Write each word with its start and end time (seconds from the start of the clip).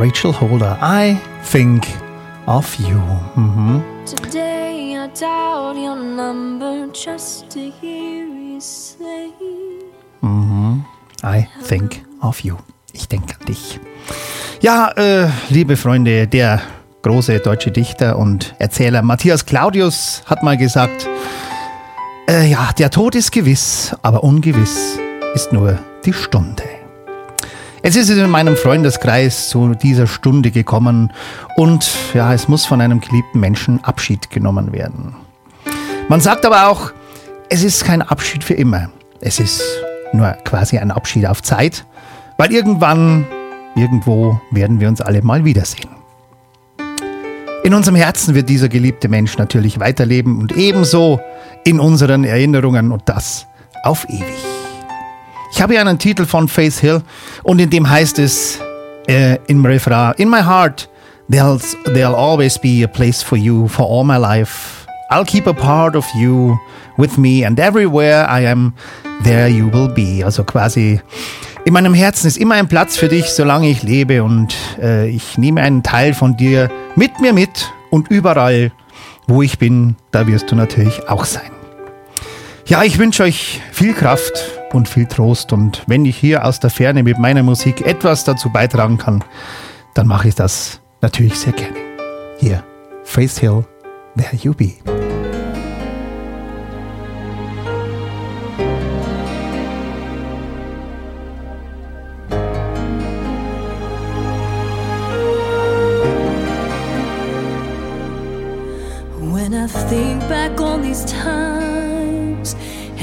Rachel 0.00 0.32
Holder. 0.32 0.78
I 0.80 1.18
think 1.44 1.86
of 2.46 2.74
you. 2.78 3.02
Mhm. 3.34 3.82
Today 4.06 4.96
I 4.96 5.08
dialed 5.08 5.76
your 5.76 5.94
number 5.94 6.88
just 6.94 7.50
to 7.50 7.58
hear 7.82 8.24
you 8.24 8.58
say. 8.58 9.30
Mhm. 10.22 10.86
I 11.22 11.46
think 11.68 12.02
of 12.22 12.40
you. 12.40 12.56
Ich 12.94 13.08
denke 13.08 13.34
an 13.38 13.46
dich. 13.46 13.78
Ja, 14.62 14.90
äh, 14.96 15.28
liebe 15.50 15.76
Freunde, 15.76 16.26
der 16.26 16.62
große 17.02 17.38
deutsche 17.40 17.70
Dichter 17.70 18.18
und 18.18 18.54
Erzähler 18.58 19.02
Matthias 19.02 19.44
Claudius 19.44 20.22
hat 20.24 20.42
mal 20.42 20.56
gesagt, 20.56 21.06
äh, 22.26 22.46
ja, 22.50 22.70
der 22.78 22.90
Tod 22.90 23.14
ist 23.16 23.32
gewiss, 23.32 23.94
aber 24.00 24.24
ungewiss 24.24 24.98
ist 25.34 25.52
nur 25.52 25.78
die 26.06 26.14
Stunde. 26.14 26.69
Es 27.90 27.96
ist 27.96 28.08
in 28.08 28.30
meinem 28.30 28.56
Freundeskreis 28.56 29.48
zu 29.48 29.74
dieser 29.74 30.06
Stunde 30.06 30.52
gekommen 30.52 31.12
und 31.56 31.90
ja, 32.14 32.32
es 32.32 32.46
muss 32.46 32.64
von 32.64 32.80
einem 32.80 33.00
geliebten 33.00 33.40
Menschen 33.40 33.82
Abschied 33.82 34.30
genommen 34.30 34.72
werden. 34.72 35.16
Man 36.08 36.20
sagt 36.20 36.46
aber 36.46 36.68
auch, 36.68 36.92
es 37.48 37.64
ist 37.64 37.84
kein 37.84 38.00
Abschied 38.00 38.44
für 38.44 38.54
immer. 38.54 38.90
Es 39.20 39.40
ist 39.40 39.60
nur 40.12 40.30
quasi 40.44 40.78
ein 40.78 40.92
Abschied 40.92 41.26
auf 41.26 41.42
Zeit, 41.42 41.84
weil 42.36 42.52
irgendwann, 42.52 43.26
irgendwo 43.74 44.40
werden 44.52 44.78
wir 44.78 44.86
uns 44.86 45.00
alle 45.00 45.20
mal 45.22 45.44
wiedersehen. 45.44 45.90
In 47.64 47.74
unserem 47.74 47.96
Herzen 47.96 48.36
wird 48.36 48.48
dieser 48.48 48.68
geliebte 48.68 49.08
Mensch 49.08 49.36
natürlich 49.36 49.80
weiterleben 49.80 50.38
und 50.38 50.56
ebenso 50.56 51.18
in 51.64 51.80
unseren 51.80 52.22
Erinnerungen 52.22 52.92
und 52.92 53.02
das 53.06 53.48
auf 53.82 54.08
ewig. 54.08 54.49
Ich 55.60 55.62
habe 55.62 55.74
hier 55.74 55.82
einen 55.82 55.98
Titel 55.98 56.24
von 56.24 56.48
Faith 56.48 56.78
Hill 56.78 57.02
und 57.42 57.58
in 57.58 57.68
dem 57.68 57.86
heißt 57.86 58.18
es 58.18 58.58
äh, 59.06 59.36
im 59.46 59.62
Refrain: 59.62 60.14
In 60.16 60.30
my 60.30 60.40
heart 60.40 60.88
there'll, 61.30 61.60
there'll 61.84 62.14
always 62.14 62.58
be 62.58 62.82
a 62.82 62.86
place 62.86 63.22
for 63.22 63.36
you 63.36 63.68
for 63.68 63.84
all 63.84 64.02
my 64.02 64.16
life. 64.16 64.86
I'll 65.10 65.26
keep 65.26 65.46
a 65.46 65.52
part 65.52 65.96
of 65.96 66.06
you 66.14 66.58
with 66.96 67.18
me 67.18 67.46
and 67.46 67.60
everywhere 67.60 68.26
I 68.26 68.46
am, 68.46 68.72
there 69.22 69.48
you 69.48 69.70
will 69.70 69.88
be. 69.88 70.24
Also 70.24 70.44
quasi 70.44 71.02
in 71.66 71.74
meinem 71.74 71.92
Herzen 71.92 72.26
ist 72.26 72.38
immer 72.38 72.54
ein 72.54 72.66
Platz 72.66 72.96
für 72.96 73.08
dich, 73.08 73.26
solange 73.26 73.68
ich 73.68 73.82
lebe 73.82 74.24
und 74.24 74.56
äh, 74.80 75.10
ich 75.10 75.36
nehme 75.36 75.60
einen 75.60 75.82
Teil 75.82 76.14
von 76.14 76.38
dir 76.38 76.70
mit 76.96 77.20
mir 77.20 77.34
mit 77.34 77.70
und 77.90 78.10
überall, 78.10 78.72
wo 79.26 79.42
ich 79.42 79.58
bin, 79.58 79.96
da 80.10 80.26
wirst 80.26 80.50
du 80.50 80.56
natürlich 80.56 81.06
auch 81.10 81.26
sein. 81.26 81.50
Ja, 82.64 82.82
ich 82.82 82.98
wünsche 82.98 83.24
euch 83.24 83.60
viel 83.72 83.92
Kraft 83.92 84.59
und 84.74 84.88
viel 84.88 85.06
Trost 85.06 85.52
und 85.52 85.82
wenn 85.86 86.04
ich 86.04 86.16
hier 86.16 86.44
aus 86.44 86.60
der 86.60 86.70
Ferne 86.70 87.02
mit 87.02 87.18
meiner 87.18 87.42
Musik 87.42 87.86
etwas 87.86 88.24
dazu 88.24 88.50
beitragen 88.50 88.98
kann, 88.98 89.24
dann 89.94 90.06
mache 90.06 90.28
ich 90.28 90.34
das 90.34 90.80
natürlich 91.00 91.38
sehr 91.38 91.52
gerne. 91.52 91.76
Hier, 92.38 92.62
Faith 93.04 93.38
Hill, 93.38 93.64
There 94.16 94.36
You 94.36 94.54
Be. 94.54 94.74
When 109.32 109.54
I 109.54 109.66
think 109.88 110.20
back 110.28 110.60
on 110.60 110.82
these 110.82 111.04
times 111.04 111.59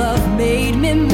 love 0.00 0.38
made 0.38 0.76
me 0.76 1.09